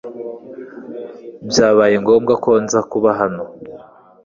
byabaye 1.49 1.95
ngombwa 2.03 2.33
ko 2.43 2.51
nza 2.63 2.79
kuba 2.91 3.09
hano 3.19 3.43